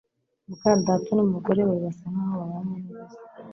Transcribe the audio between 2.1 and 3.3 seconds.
nkaho babanye neza